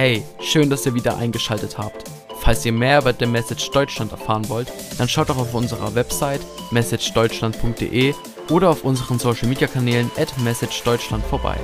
[0.00, 2.08] Hey, schön, dass ihr wieder eingeschaltet habt.
[2.38, 6.40] Falls ihr mehr über The Message Deutschland erfahren wollt, dann schaut doch auf unserer Website
[6.70, 8.14] messagedeutschland.de
[8.48, 11.56] oder auf unseren Social Media Kanälen at messagedeutschland vorbei.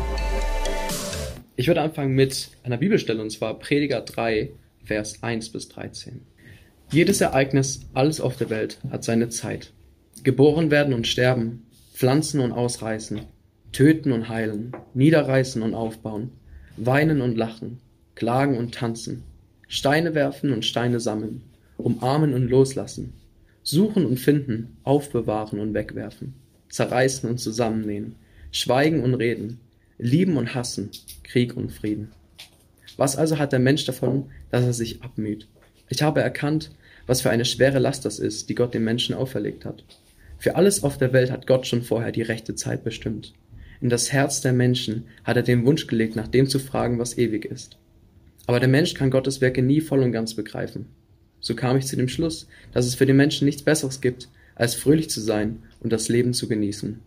[1.54, 4.50] Ich würde anfangen mit einer Bibelstelle und zwar Prediger 3,
[4.84, 6.22] Vers 1 bis 13.
[6.90, 9.72] Jedes Ereignis, alles auf der Welt hat seine Zeit.
[10.24, 13.20] Geboren werden und sterben, pflanzen und ausreißen,
[13.70, 16.32] töten und heilen, niederreißen und aufbauen,
[16.76, 17.78] weinen und lachen,
[18.14, 19.22] klagen und tanzen,
[19.68, 21.42] Steine werfen und Steine sammeln,
[21.76, 23.12] umarmen und loslassen,
[23.62, 26.34] suchen und finden, aufbewahren und wegwerfen,
[26.68, 28.14] zerreißen und zusammennähen,
[28.52, 29.60] schweigen und reden,
[29.98, 30.90] lieben und hassen,
[31.22, 32.12] Krieg und Frieden.
[32.96, 35.48] Was also hat der Mensch davon, dass er sich abmüht?
[35.88, 36.70] Ich habe erkannt,
[37.06, 39.84] was für eine schwere Last das ist, die Gott dem Menschen auferlegt hat.
[40.38, 43.32] Für alles auf der Welt hat Gott schon vorher die rechte Zeit bestimmt.
[43.80, 47.18] In das Herz der Menschen hat er den Wunsch gelegt, nach dem zu fragen, was
[47.18, 47.76] ewig ist.
[48.46, 50.86] Aber der Mensch kann Gottes Werke nie voll und ganz begreifen.
[51.40, 54.74] So kam ich zu dem Schluss, dass es für den Menschen nichts Besseres gibt, als
[54.74, 57.00] fröhlich zu sein und das Leben zu genießen.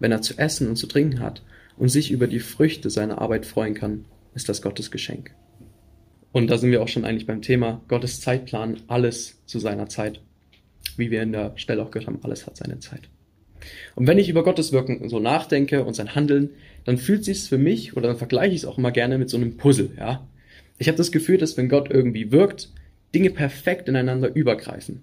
[0.00, 1.42] Wenn er zu essen und zu trinken hat
[1.76, 5.32] und sich über die Früchte seiner Arbeit freuen kann, ist das Gottes Geschenk.
[6.32, 10.20] Und da sind wir auch schon eigentlich beim Thema Gottes Zeitplan, alles zu seiner Zeit.
[10.96, 13.02] Wie wir in der Stelle auch gehört haben, alles hat seine Zeit.
[13.94, 16.50] Und wenn ich über Gottes Wirken so nachdenke und sein Handeln,
[16.84, 19.36] dann fühlt sich für mich oder dann vergleiche ich es auch immer gerne mit so
[19.36, 20.26] einem Puzzle, ja.
[20.78, 22.70] Ich habe das Gefühl, dass wenn Gott irgendwie wirkt,
[23.14, 25.02] Dinge perfekt ineinander übergreifen.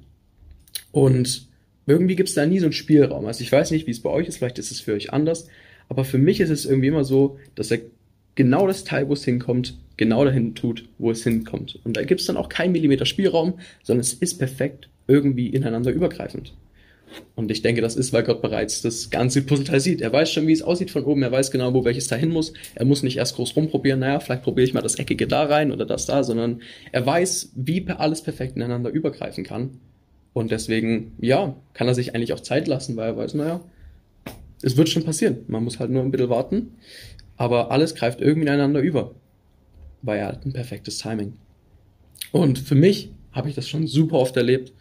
[0.91, 1.47] Und
[1.85, 3.25] irgendwie gibt es da nie so einen Spielraum.
[3.25, 5.47] Also ich weiß nicht, wie es bei euch ist, vielleicht ist es für euch anders,
[5.89, 7.79] aber für mich ist es irgendwie immer so, dass er
[8.35, 11.79] genau das Teil, wo es hinkommt, genau dahin tut, wo es hinkommt.
[11.83, 15.91] Und da gibt es dann auch keinen Millimeter Spielraum, sondern es ist perfekt irgendwie ineinander
[15.91, 16.53] übergreifend.
[17.35, 20.01] Und ich denke, das ist, weil Gott bereits das ganze Puzzleteil sieht.
[20.01, 21.23] Er weiß schon, wie es aussieht von oben.
[21.23, 22.53] Er weiß genau, wo welches da hin muss.
[22.75, 23.99] Er muss nicht erst groß rumprobieren.
[23.99, 27.53] Naja, vielleicht probiere ich mal das Eckige da rein oder das da, sondern er weiß,
[27.55, 29.79] wie alles perfekt ineinander übergreifen kann.
[30.33, 33.61] Und deswegen, ja, kann er sich eigentlich auch Zeit lassen, weil er weiß, naja,
[34.61, 35.39] es wird schon passieren.
[35.47, 36.73] Man muss halt nur ein bisschen warten.
[37.37, 39.15] Aber alles greift irgendwie ineinander über.
[40.01, 41.33] Weil er hat ein perfektes Timing.
[42.31, 44.73] Und für mich habe ich das schon super oft erlebt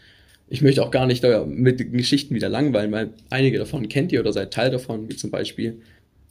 [0.50, 4.20] ich möchte auch gar nicht mit den Geschichten wieder langweilen, weil einige davon kennt ihr
[4.20, 5.80] oder seid Teil davon, wie zum Beispiel,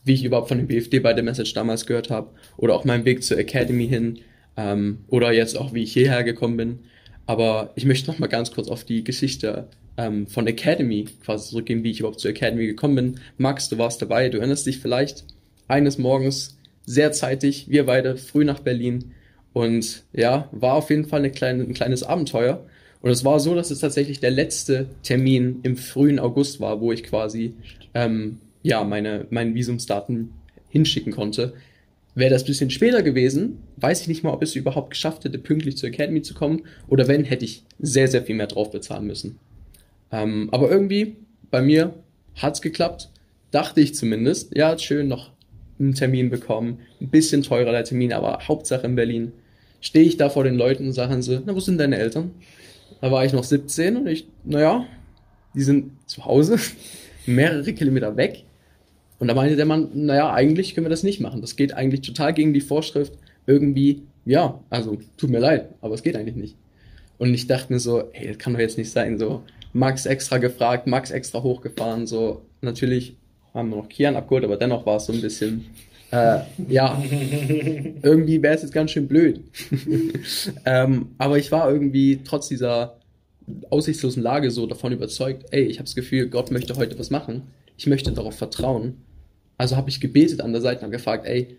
[0.04, 3.06] wie ich überhaupt von dem BFD bei der Message damals gehört habe oder auch meinen
[3.06, 4.20] Weg zur Academy hin
[4.58, 6.80] ähm, oder jetzt auch, wie ich hierher gekommen bin.
[7.28, 11.84] Aber ich möchte noch mal ganz kurz auf die Geschichte ähm, von Academy quasi zurückgehen,
[11.84, 13.16] wie ich überhaupt zur Academy gekommen bin.
[13.38, 15.24] Max, du warst dabei, du erinnerst dich vielleicht
[15.70, 19.12] eines Morgens sehr zeitig, wir beide früh nach Berlin
[19.54, 22.66] und ja, war auf jeden Fall eine kleine, ein kleines Abenteuer.
[23.02, 26.92] Und es war so, dass es tatsächlich der letzte Termin im frühen August war, wo
[26.92, 27.54] ich quasi
[27.94, 30.32] ähm, ja meine meinen Visumsdaten
[30.70, 31.54] hinschicken konnte.
[32.16, 35.38] Wäre das bisschen später gewesen, weiß ich nicht mal, ob ich es überhaupt geschafft hätte,
[35.38, 36.64] pünktlich zur Academy zu kommen.
[36.88, 39.40] Oder wenn, hätte ich sehr, sehr viel mehr drauf bezahlen müssen.
[40.12, 41.16] Ähm, aber irgendwie,
[41.52, 41.94] bei mir
[42.36, 43.10] hat's geklappt.
[43.52, 44.56] Dachte ich zumindest.
[44.56, 45.32] Ja, schön noch
[45.80, 46.80] einen Termin bekommen.
[47.00, 49.32] Ein bisschen teurer der Termin, aber Hauptsache in Berlin.
[49.80, 52.32] Stehe ich da vor den Leuten und sagen sie, na, wo sind deine Eltern?
[53.02, 54.86] Da war ich noch 17 und ich, naja,
[55.56, 56.58] die sind zu Hause,
[57.26, 58.44] mehrere Kilometer weg.
[59.20, 61.42] Und da meinte der Mann, naja, eigentlich können wir das nicht machen.
[61.42, 63.14] Das geht eigentlich total gegen die Vorschrift.
[63.46, 66.56] Irgendwie, ja, also tut mir leid, aber es geht eigentlich nicht.
[67.18, 69.18] Und ich dachte mir so, ey, das kann doch jetzt nicht sein.
[69.18, 69.44] So,
[69.74, 72.08] Max extra gefragt, Max extra hochgefahren.
[72.08, 73.18] So, natürlich
[73.54, 75.66] haben wir noch Kian abgeholt, aber dennoch war es so ein bisschen,
[76.12, 79.42] äh, ja, irgendwie wäre es jetzt ganz schön blöd.
[80.66, 82.98] ähm, aber ich war irgendwie trotz dieser
[83.70, 87.44] aussichtslosen Lage so davon überzeugt, ey, ich habe das Gefühl, Gott möchte heute was machen.
[87.78, 88.98] Ich möchte darauf vertrauen.
[89.58, 91.58] Also habe ich gebetet an der Seite und gefragt, ey,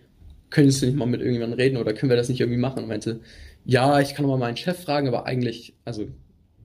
[0.51, 2.83] könntest du nicht mal mit irgendjemandem reden oder können wir das nicht irgendwie machen?
[2.83, 3.21] Und meinte,
[3.65, 6.09] ja, ich kann mal meinen Chef fragen, aber eigentlich, also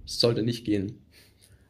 [0.06, 1.00] es sollte nicht gehen.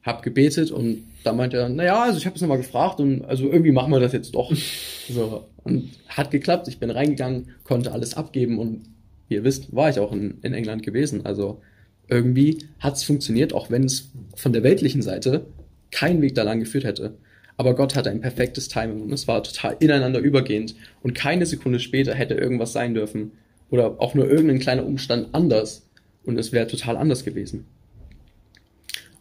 [0.05, 3.49] Hab gebetet und da meinte er, naja, also ich habe es nochmal gefragt und also
[3.49, 4.53] irgendwie machen wir das jetzt doch.
[5.07, 6.67] So, und hat geklappt.
[6.67, 8.85] Ich bin reingegangen, konnte alles abgeben und
[9.27, 11.25] wie ihr wisst, war ich auch in, in England gewesen.
[11.25, 11.61] Also
[12.07, 15.45] irgendwie hat es funktioniert, auch wenn es von der weltlichen Seite
[15.91, 17.17] keinen Weg da lang geführt hätte.
[17.57, 21.79] Aber Gott hatte ein perfektes Timing und es war total ineinander übergehend und keine Sekunde
[21.79, 23.31] später hätte irgendwas sein dürfen
[23.69, 25.87] oder auch nur irgendein kleiner Umstand anders
[26.25, 27.65] und es wäre total anders gewesen.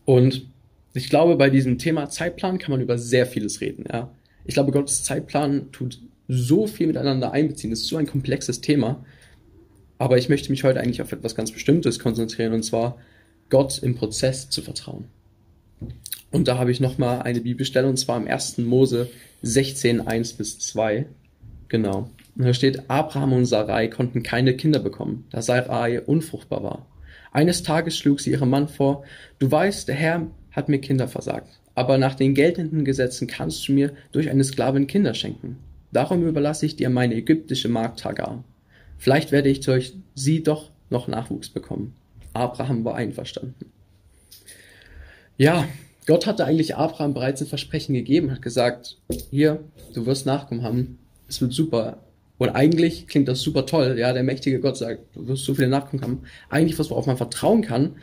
[0.05, 0.47] Und
[0.95, 3.85] ich glaube, bei diesem Thema Zeitplan kann man über sehr vieles reden.
[3.93, 4.11] Ja.
[4.45, 7.73] Ich glaube, Gottes Zeitplan tut so viel miteinander einbeziehen.
[7.73, 9.05] Es ist so ein komplexes Thema.
[9.99, 12.99] Aber ich möchte mich heute eigentlich auf etwas ganz Bestimmtes konzentrieren, und zwar
[13.51, 15.07] Gott im Prozess zu vertrauen.
[16.31, 18.59] Und da habe ich nochmal eine Bibelstelle, und zwar im 1.
[18.59, 19.11] Mose
[19.43, 21.07] 16, 1 bis 2.
[21.69, 22.11] Genau.
[22.37, 26.87] Und da steht, Abraham und Sarai konnten keine Kinder bekommen, da Sarai unfruchtbar war.
[27.33, 29.05] Eines Tages schlug sie ihrem Mann vor,
[29.39, 33.73] du weißt, der Herr hat mir Kinder versagt, aber nach den geltenden Gesetzen kannst du
[33.73, 35.59] mir durch eine Sklavin Kinder schenken.
[35.93, 38.43] Darum überlasse ich dir meine ägyptische Magd Hagar.
[38.99, 41.95] Vielleicht werde ich durch sie doch noch Nachwuchs bekommen.
[42.33, 43.67] Abraham war einverstanden.
[45.37, 45.67] Ja,
[46.07, 48.99] Gott hatte eigentlich Abraham bereits ein Versprechen gegeben, hat gesagt,
[49.31, 49.61] hier,
[49.95, 50.99] du wirst Nachkommen haben,
[51.29, 51.99] es wird super.
[52.39, 55.69] Und eigentlich klingt das super toll, ja, der mächtige Gott sagt, du wirst so viele
[55.69, 56.23] Nachkommen haben.
[56.51, 57.97] Eigentlich was, worauf man vertrauen kann,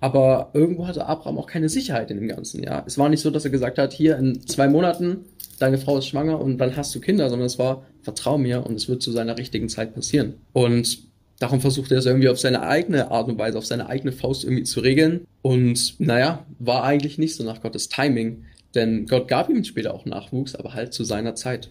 [0.00, 2.84] aber irgendwo hatte Abraham auch keine Sicherheit in dem Ganzen, ja.
[2.86, 5.24] Es war nicht so, dass er gesagt hat, hier in zwei Monaten,
[5.58, 8.74] deine Frau ist schwanger und dann hast du Kinder, sondern es war, vertrau mir und
[8.74, 10.34] es wird zu seiner richtigen Zeit passieren.
[10.52, 10.98] Und
[11.38, 14.44] darum versuchte er es irgendwie auf seine eigene Art und Weise, auf seine eigene Faust
[14.44, 15.26] irgendwie zu regeln.
[15.42, 18.44] Und naja, war eigentlich nicht so nach Gottes Timing,
[18.74, 21.70] denn Gott gab ihm später auch Nachwuchs, aber halt zu seiner Zeit.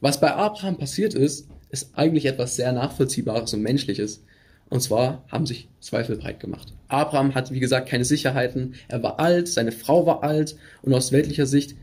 [0.00, 4.22] Was bei Abraham passiert ist, ist eigentlich etwas sehr Nachvollziehbares und Menschliches.
[4.72, 6.72] Und zwar haben sich Zweifel breit gemacht.
[6.88, 8.72] Abraham hatte, wie gesagt, keine Sicherheiten.
[8.88, 11.74] Er war alt, seine Frau war alt und aus weltlicher Sicht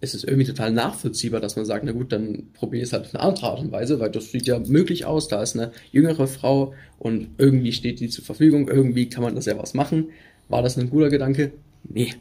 [0.00, 3.14] ist es irgendwie total nachvollziehbar, dass man sagt, na gut, dann probier es halt auf
[3.14, 5.28] eine andere Art und Weise, weil das sieht ja möglich aus.
[5.28, 9.44] Da ist eine jüngere Frau und irgendwie steht die zur Verfügung, irgendwie kann man das
[9.44, 10.08] ja was machen.
[10.48, 11.52] War das ein guter Gedanke?
[11.84, 12.14] Nee.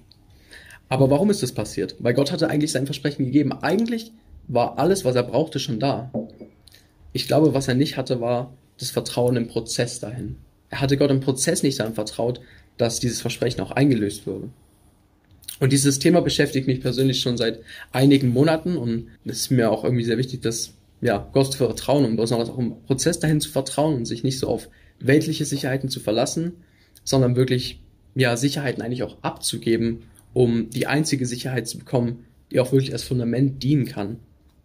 [0.90, 1.96] Aber warum ist das passiert?
[2.00, 3.54] Weil Gott hatte eigentlich sein Versprechen gegeben.
[3.54, 4.12] Eigentlich
[4.50, 6.12] war alles, was er brauchte, schon da.
[7.14, 10.36] Ich glaube, was er nicht hatte, war das Vertrauen im Prozess dahin.
[10.70, 12.42] Er hatte Gott im Prozess nicht daran vertraut,
[12.78, 14.50] dass dieses Versprechen auch eingelöst würde.
[15.60, 17.60] Und dieses Thema beschäftigt mich persönlich schon seit
[17.92, 22.06] einigen Monaten und es ist mir auch irgendwie sehr wichtig, dass ja, Gott zu vertrauen
[22.06, 24.70] und besonders auch im Prozess dahin zu vertrauen und sich nicht so auf
[25.00, 26.54] weltliche Sicherheiten zu verlassen,
[27.04, 27.82] sondern wirklich
[28.16, 30.04] ja, Sicherheiten eigentlich auch abzugeben,
[30.34, 34.18] um die einzige Sicherheit zu bekommen, die auch wirklich als Fundament dienen kann.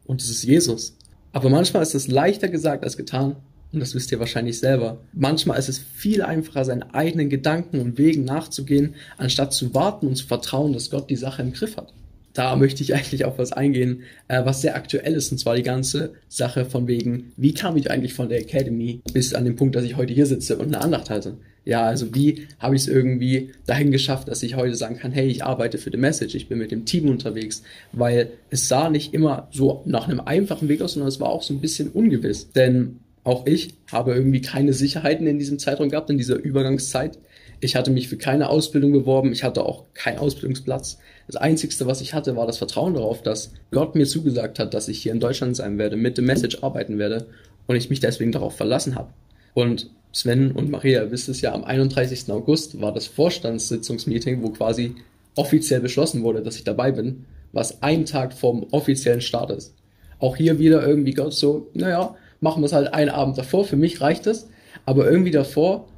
[0.05, 0.97] Und das ist Jesus.
[1.33, 3.37] Aber manchmal ist es leichter gesagt als getan.
[3.73, 4.99] Und das wisst ihr wahrscheinlich selber.
[5.13, 10.17] Manchmal ist es viel einfacher, seinen eigenen Gedanken und Wegen nachzugehen, anstatt zu warten und
[10.17, 11.93] zu vertrauen, dass Gott die Sache im Griff hat.
[12.35, 15.63] Da möchte ich eigentlich auf was eingehen, äh, was sehr aktuell ist, und zwar die
[15.63, 19.75] ganze Sache von wegen, wie kam ich eigentlich von der Academy bis an den Punkt,
[19.75, 21.37] dass ich heute hier sitze und eine Andacht halte?
[21.65, 25.29] Ja, also wie habe ich es irgendwie dahin geschafft, dass ich heute sagen kann, hey,
[25.29, 29.15] ich arbeite für The Message, ich bin mit dem Team unterwegs, weil es sah nicht
[29.15, 32.51] immer so nach einem einfachen Weg aus, sondern es war auch so ein bisschen ungewiss.
[32.51, 37.19] Denn auch ich habe irgendwie keine Sicherheiten in diesem Zeitraum gehabt, in dieser Übergangszeit.
[37.61, 40.99] Ich hatte mich für keine Ausbildung beworben, ich hatte auch keinen Ausbildungsplatz.
[41.29, 44.89] Das Einzigste, was ich hatte, war das Vertrauen darauf, dass Gott mir zugesagt hat, dass
[44.89, 47.27] ich hier in Deutschland sein werde, mit dem Message arbeiten werde
[47.69, 49.13] und ich mich deswegen darauf verlassen habe.
[49.55, 52.31] Und Sven und Maria, wisst es ja, am 31.
[52.31, 54.97] August war das Vorstandssitzungsmeeting, wo quasi
[55.37, 59.75] offiziell beschlossen wurde, dass ich dabei bin, was ein Tag vom offiziellen Start ist.
[60.19, 63.65] Auch hier wieder irgendwie Gott so, naja, machen wir es halt einen Abend davor.
[63.65, 64.49] Für mich reicht es.
[64.85, 65.89] Aber irgendwie davor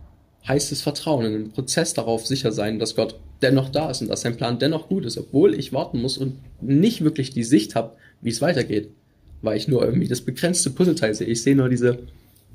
[0.47, 4.09] heißt es Vertrauen, in den Prozess darauf sicher sein, dass Gott dennoch da ist und
[4.09, 7.75] dass sein Plan dennoch gut ist, obwohl ich warten muss und nicht wirklich die Sicht
[7.75, 8.91] habe, wie es weitergeht.
[9.41, 11.27] Weil ich nur irgendwie das begrenzte Puzzleteil sehe.
[11.27, 11.99] Ich sehe nur diese,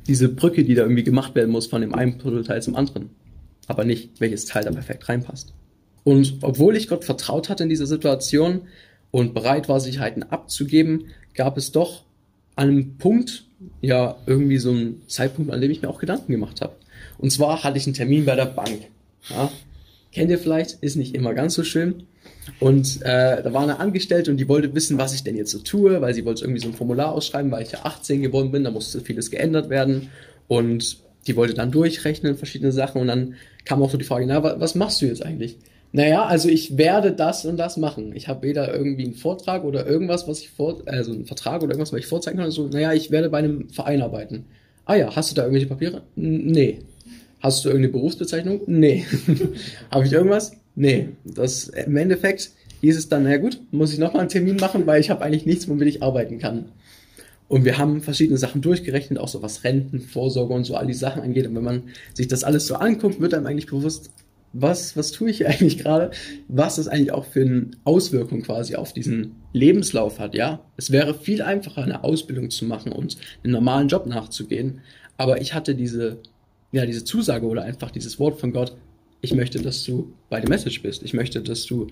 [0.08, 3.10] diese Brücke, die da irgendwie gemacht werden muss von dem einen Puzzleteil zum anderen.
[3.68, 5.54] Aber nicht, welches Teil da perfekt reinpasst.
[6.04, 8.62] Und obwohl ich Gott vertraut hatte in dieser Situation
[9.12, 12.04] und bereit war, Sicherheiten abzugeben, gab es doch
[12.60, 13.46] einem Punkt,
[13.82, 16.76] ja, irgendwie so ein Zeitpunkt, an dem ich mir auch Gedanken gemacht habe.
[17.18, 18.82] Und zwar hatte ich einen Termin bei der Bank.
[19.30, 19.52] Ja.
[20.12, 22.04] Kennt ihr vielleicht, ist nicht immer ganz so schön.
[22.60, 25.60] Und äh, da war eine Angestellte und die wollte wissen, was ich denn jetzt so
[25.60, 28.64] tue, weil sie wollte irgendwie so ein Formular ausschreiben, weil ich ja 18 geworden bin,
[28.64, 30.10] da musste vieles geändert werden.
[30.48, 30.98] Und
[31.28, 33.02] die wollte dann durchrechnen, verschiedene Sachen.
[33.02, 33.36] Und dann
[33.66, 35.58] kam auch so die Frage, na, was machst du jetzt eigentlich?
[35.92, 38.16] Naja, also ich werde das und das machen.
[38.16, 41.72] Ich habe weder irgendwie einen Vortrag oder irgendwas, was ich vor, also einen Vertrag oder
[41.72, 42.52] irgendwas, was ich vorzeigen kann.
[42.52, 44.46] So, naja, ich werde bei einem Verein arbeiten.
[44.86, 46.04] Ah ja, hast du da irgendwelche Papiere?
[46.16, 46.80] Nee.
[47.40, 48.62] Hast du irgendeine Berufsbezeichnung?
[48.68, 49.06] Nee.
[49.92, 50.52] habe ich irgendwas?
[50.76, 51.10] Nee.
[51.24, 55.02] Das im Endeffekt hieß es dann, naja gut, muss ich nochmal einen Termin machen, weil
[55.02, 56.66] ich habe eigentlich nichts, womit ich arbeiten kann.
[57.48, 60.94] Und wir haben verschiedene Sachen durchgerechnet, auch so was Renten, Vorsorge und so all die
[60.94, 61.48] Sachen angeht.
[61.48, 64.12] Und wenn man sich das alles so anguckt, wird einem eigentlich bewusst,
[64.54, 66.12] was, was tue ich eigentlich gerade,
[66.48, 70.66] was das eigentlich auch für eine Auswirkung quasi auf diesen Lebenslauf hat, ja.
[70.78, 74.82] Es wäre viel einfacher, eine Ausbildung zu machen und einen normalen Job nachzugehen,
[75.18, 76.20] aber ich hatte diese,
[76.72, 78.76] ja, diese Zusage oder einfach dieses Wort von Gott,
[79.22, 81.04] ich möchte, dass du bei der Message bist.
[81.04, 81.88] Ich möchte, dass du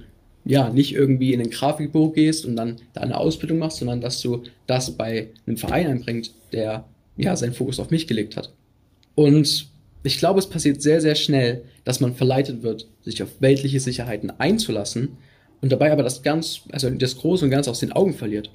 [0.46, 4.22] ja nicht irgendwie in ein Grafikbuch gehst und dann da eine Ausbildung machst, sondern dass
[4.22, 6.86] du das bei einem Verein einbringst, der
[7.18, 8.54] ja seinen Fokus auf mich gelegt hat.
[9.16, 9.68] Und
[10.04, 14.32] ich glaube, es passiert sehr, sehr schnell, dass man verleitet wird, sich auf weltliche Sicherheiten
[14.32, 15.18] einzulassen
[15.62, 18.51] und dabei aber das ganz, also das Große und Ganze aus den Augen verliert.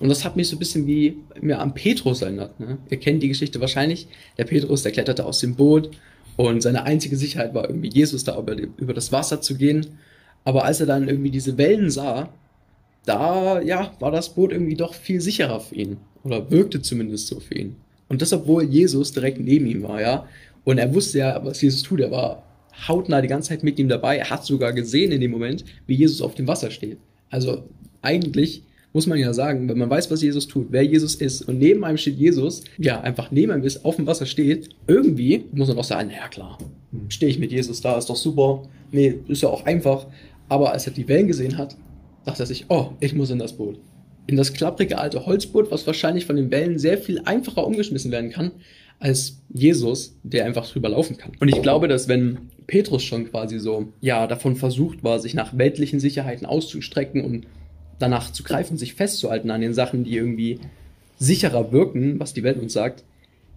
[0.00, 2.60] Und das hat mich so ein bisschen wie mir an Petrus erinnert.
[2.60, 2.78] Ne?
[2.88, 4.06] Ihr kennt die Geschichte wahrscheinlich.
[4.36, 5.90] Der Petrus, der kletterte aus dem Boot
[6.36, 9.86] und seine einzige Sicherheit war irgendwie Jesus da über, über das Wasser zu gehen.
[10.44, 12.32] Aber als er dann irgendwie diese Wellen sah,
[13.04, 15.96] da ja, war das Boot irgendwie doch viel sicherer für ihn.
[16.22, 17.76] Oder wirkte zumindest so für ihn.
[18.08, 20.28] Und das, obwohl Jesus direkt neben ihm war, ja.
[20.68, 21.98] Und er wusste ja, was Jesus tut.
[21.98, 22.42] Er war
[22.86, 24.18] hautnah die ganze Zeit mit ihm dabei.
[24.18, 26.98] Er hat sogar gesehen in dem Moment, wie Jesus auf dem Wasser steht.
[27.30, 27.62] Also
[28.02, 31.58] eigentlich muss man ja sagen, wenn man weiß, was Jesus tut, wer Jesus ist und
[31.58, 35.68] neben einem steht Jesus, ja, einfach neben einem ist, auf dem Wasser steht, irgendwie muss
[35.68, 36.58] man doch sagen, naja klar,
[37.08, 38.68] stehe ich mit Jesus da, ist doch super.
[38.92, 40.06] Nee, ist ja auch einfach.
[40.50, 41.78] Aber als er die Wellen gesehen hat,
[42.26, 43.78] dachte er sich, oh, ich muss in das Boot.
[44.26, 48.28] In das klapprige alte Holzboot, was wahrscheinlich von den Wellen sehr viel einfacher umgeschmissen werden
[48.28, 48.50] kann,
[48.98, 51.32] als Jesus, der einfach drüber laufen kann.
[51.40, 55.56] Und ich glaube, dass wenn Petrus schon quasi so, ja, davon versucht war, sich nach
[55.56, 57.46] weltlichen Sicherheiten auszustrecken und
[57.98, 60.58] danach zu greifen, sich festzuhalten an den Sachen, die irgendwie
[61.18, 63.04] sicherer wirken, was die Welt uns sagt,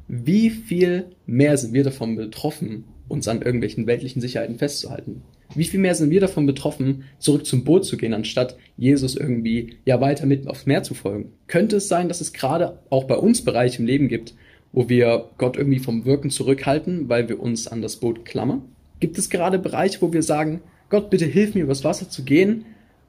[0.07, 5.23] wie viel mehr sind wir davon betroffen, uns an irgendwelchen weltlichen Sicherheiten festzuhalten?
[5.53, 9.75] Wie viel mehr sind wir davon betroffen, zurück zum Boot zu gehen, anstatt Jesus irgendwie
[9.85, 11.33] ja weiter mit aufs Meer zu folgen?
[11.47, 14.33] Könnte es sein, dass es gerade auch bei uns Bereiche im Leben gibt,
[14.73, 18.61] wo wir Gott irgendwie vom Wirken zurückhalten, weil wir uns an das Boot klammern?
[18.99, 22.65] Gibt es gerade Bereiche, wo wir sagen, Gott, bitte hilf mir, übers Wasser zu gehen,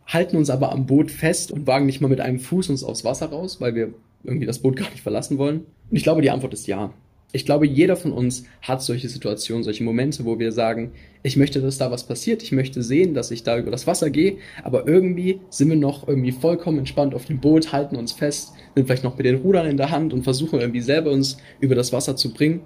[0.07, 3.05] halten uns aber am Boot fest und wagen nicht mal mit einem Fuß uns aufs
[3.05, 5.67] Wasser raus, weil wir irgendwie das Boot gar nicht verlassen wollen?
[5.91, 6.93] Und ich glaube, die Antwort ist ja.
[7.35, 11.63] Ich glaube, jeder von uns hat solche Situationen, solche Momente, wo wir sagen, ich möchte,
[11.63, 14.87] dass da was passiert, ich möchte sehen, dass ich da über das Wasser gehe, aber
[14.87, 19.05] irgendwie sind wir noch irgendwie vollkommen entspannt auf dem Boot, halten uns fest, sind vielleicht
[19.05, 22.17] noch mit den Rudern in der Hand und versuchen irgendwie selber uns über das Wasser
[22.17, 22.61] zu bringen.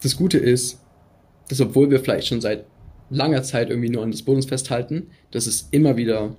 [0.00, 0.80] Das Gute ist,
[1.48, 2.66] dass obwohl wir vielleicht schon seit
[3.10, 6.36] langer Zeit irgendwie nur an das Boot uns festhalten, dass es immer wieder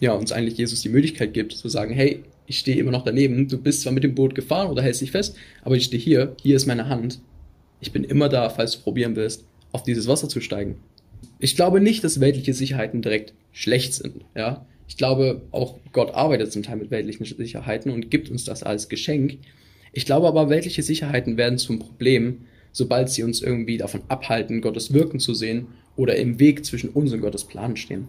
[0.00, 3.48] ja, uns eigentlich Jesus die Möglichkeit gibt, zu sagen, hey, ich stehe immer noch daneben,
[3.48, 6.36] du bist zwar mit dem Boot gefahren oder hältst dich fest, aber ich stehe hier,
[6.42, 7.20] hier ist meine Hand.
[7.80, 10.76] Ich bin immer da, falls du probieren willst, auf dieses Wasser zu steigen.
[11.38, 14.66] Ich glaube nicht, dass weltliche Sicherheiten direkt schlecht sind, ja.
[14.86, 18.90] Ich glaube, auch Gott arbeitet zum Teil mit weltlichen Sicherheiten und gibt uns das als
[18.90, 19.38] Geschenk.
[19.92, 24.92] Ich glaube aber, weltliche Sicherheiten werden zum Problem, sobald sie uns irgendwie davon abhalten, Gottes
[24.92, 28.08] Wirken zu sehen oder im Weg zwischen uns und Gottes Plan stehen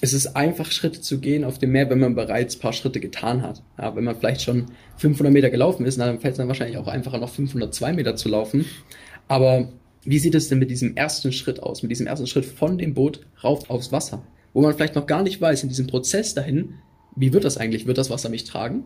[0.00, 3.00] es ist einfach, Schritte zu gehen auf dem Meer, wenn man bereits ein paar Schritte
[3.00, 3.62] getan hat.
[3.78, 4.66] Ja, wenn man vielleicht schon
[4.98, 8.28] 500 Meter gelaufen ist, dann fällt es dann wahrscheinlich auch einfacher, noch 502 Meter zu
[8.28, 8.64] laufen.
[9.26, 9.72] Aber
[10.04, 11.82] wie sieht es denn mit diesem ersten Schritt aus?
[11.82, 14.22] Mit diesem ersten Schritt von dem Boot rauf aufs Wasser?
[14.52, 16.74] Wo man vielleicht noch gar nicht weiß, in diesem Prozess dahin,
[17.16, 17.86] wie wird das eigentlich?
[17.86, 18.84] Wird das Wasser mich tragen?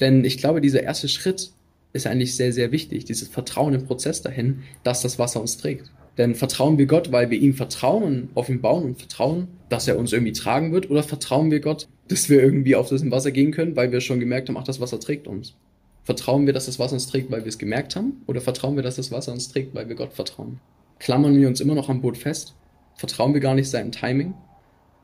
[0.00, 1.52] Denn ich glaube, dieser erste Schritt
[1.92, 3.04] ist eigentlich sehr, sehr wichtig.
[3.04, 5.90] Dieses Vertrauen im Prozess dahin, dass das Wasser uns trägt.
[6.18, 9.86] Denn vertrauen wir Gott, weil wir ihm vertrauen und auf ihn bauen und vertrauen, dass
[9.86, 10.90] er uns irgendwie tragen wird?
[10.90, 14.20] Oder vertrauen wir Gott, dass wir irgendwie auf das Wasser gehen können, weil wir schon
[14.20, 15.54] gemerkt haben, ach, das Wasser trägt uns?
[16.04, 18.22] Vertrauen wir, dass das Wasser uns trägt, weil wir es gemerkt haben?
[18.26, 20.60] Oder vertrauen wir, dass das Wasser uns trägt, weil wir Gott vertrauen?
[20.98, 22.54] Klammern wir uns immer noch am Boot fest?
[22.94, 24.34] Vertrauen wir gar nicht seinem Timing?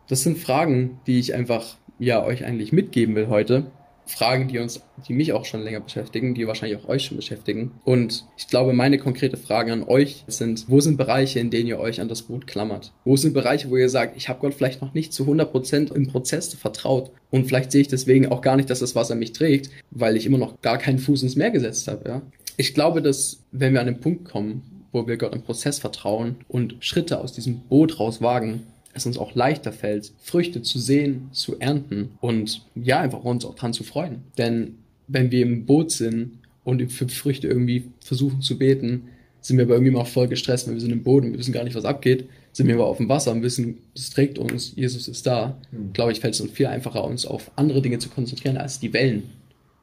[0.09, 3.67] Das sind Fragen, die ich einfach, ja, euch eigentlich mitgeben will heute,
[4.07, 7.73] Fragen, die uns, die mich auch schon länger beschäftigen, die wahrscheinlich auch euch schon beschäftigen.
[7.85, 11.79] Und ich glaube, meine konkrete Fragen an euch sind, wo sind Bereiche, in denen ihr
[11.79, 12.93] euch an das Boot klammert?
[13.05, 16.09] Wo sind Bereiche, wo ihr sagt, ich habe Gott vielleicht noch nicht zu 100% im
[16.09, 19.71] Prozess vertraut und vielleicht sehe ich deswegen auch gar nicht, dass das Wasser mich trägt,
[19.91, 22.09] weil ich immer noch gar keinen Fuß ins Meer gesetzt habe.
[22.09, 22.23] Ja?
[22.57, 26.37] Ich glaube, dass wenn wir an den Punkt kommen, wo wir Gott im Prozess vertrauen
[26.49, 31.29] und Schritte aus diesem Boot raus wagen, es uns auch leichter fällt, Früchte zu sehen,
[31.33, 34.23] zu ernten und ja, einfach uns auch dran zu freuen.
[34.39, 34.77] Denn
[35.09, 39.09] wenn wir im Boot sind und für Früchte irgendwie versuchen zu beten,
[39.41, 41.65] sind wir aber irgendwie mal voll gestresst, weil wir sind im und wir wissen gar
[41.65, 42.29] nicht, was abgeht.
[42.53, 45.59] Sind wir aber auf dem Wasser und wissen, es trägt uns, Jesus ist da.
[45.73, 45.93] Mhm.
[45.93, 48.93] Glaube ich, fällt es uns viel einfacher, uns auf andere Dinge zu konzentrieren als die
[48.93, 49.25] Wellen.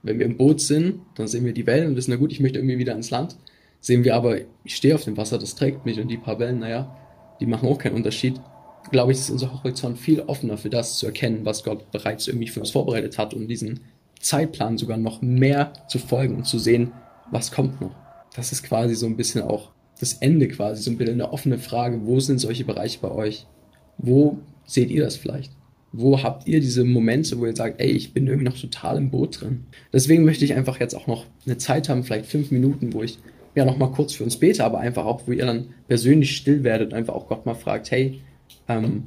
[0.02, 2.40] Wenn wir im Boot sind, dann sehen wir die Wellen und wissen, na gut, ich
[2.40, 3.36] möchte irgendwie wieder ans Land.
[3.82, 6.60] Sehen wir aber, ich stehe auf dem Wasser, das trägt mich und die paar Wellen,
[6.60, 6.96] naja,
[7.42, 8.40] die machen auch keinen Unterschied
[8.92, 12.48] glaube ich, ist unser Horizont viel offener für das zu erkennen, was Gott bereits irgendwie
[12.48, 13.82] für uns vorbereitet hat und diesen
[14.20, 16.92] Zeitplan sogar noch mehr zu folgen und zu sehen,
[17.32, 17.96] was kommt noch.
[18.36, 21.58] Das ist quasi so ein bisschen auch das Ende quasi, so ein bisschen eine offene
[21.58, 23.46] Frage, wo sind solche Bereiche bei euch?
[23.98, 25.52] Wo seht ihr das vielleicht?
[25.92, 29.10] Wo habt ihr diese Momente, wo ihr sagt, ey, ich bin irgendwie noch total im
[29.10, 29.66] Boot drin?
[29.92, 33.18] Deswegen möchte ich einfach jetzt auch noch eine Zeit haben, vielleicht fünf Minuten, wo ich
[33.56, 36.64] ja noch mal kurz für uns bete, aber einfach auch, wo ihr dann persönlich still
[36.64, 38.22] werdet, einfach auch Gott mal fragt, hey,
[38.70, 39.04] ähm,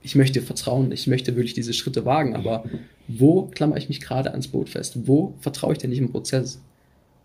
[0.00, 2.64] ich möchte vertrauen, ich möchte wirklich diese Schritte wagen, aber
[3.08, 5.06] wo klammer ich mich gerade ans Boot fest?
[5.06, 6.60] Wo vertraue ich denn nicht im Prozess?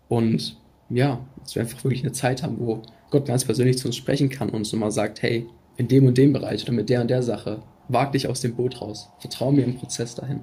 [0.08, 0.56] Und
[0.90, 4.28] ja, dass wir einfach wirklich eine Zeit haben, wo Gott ganz persönlich zu uns sprechen
[4.28, 7.08] kann und uns immer sagt, hey, in dem und dem Bereich oder mit der und
[7.08, 9.08] der Sache, wag dich aus dem Boot raus.
[9.18, 10.40] Vertraue mir im Prozess dahin.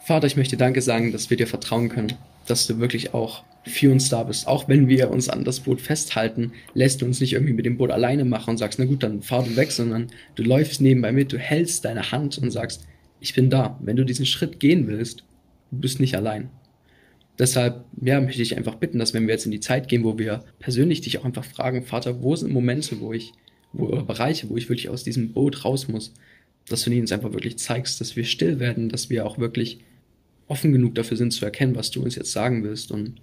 [0.00, 2.14] Vater, ich möchte Danke sagen, dass wir dir vertrauen können,
[2.46, 4.46] dass du wirklich auch für uns da bist.
[4.46, 7.76] Auch wenn wir uns an das Boot festhalten, lässt du uns nicht irgendwie mit dem
[7.76, 11.12] Boot alleine machen und sagst, na gut, dann fahr du weg, sondern du läufst nebenbei
[11.12, 12.86] mit, du hältst deine Hand und sagst,
[13.20, 13.78] ich bin da.
[13.80, 15.24] Wenn du diesen Schritt gehen willst,
[15.70, 16.50] du bist nicht allein.
[17.38, 20.18] Deshalb, ja, möchte ich einfach bitten, dass wenn wir jetzt in die Zeit gehen, wo
[20.18, 23.32] wir persönlich dich auch einfach fragen, Vater, wo sind Momente, wo ich,
[23.72, 26.12] wo, oder Bereiche, wo ich wirklich aus diesem Boot raus muss,
[26.68, 29.80] dass du uns einfach wirklich zeigst, dass wir still werden, dass wir auch wirklich
[30.46, 33.20] offen genug dafür sind zu erkennen, was du uns jetzt sagen willst und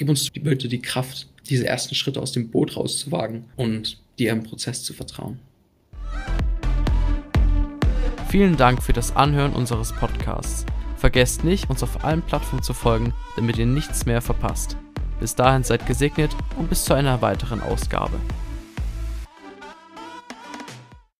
[0.00, 4.42] gib uns bitte die Kraft, diese ersten Schritte aus dem Boot rauszuwagen und dir im
[4.42, 5.38] Prozess zu vertrauen.
[8.30, 10.64] Vielen Dank für das Anhören unseres Podcasts.
[10.96, 14.78] Vergesst nicht, uns auf allen Plattformen zu folgen, damit ihr nichts mehr verpasst.
[15.20, 18.18] Bis dahin seid gesegnet und bis zu einer weiteren Ausgabe.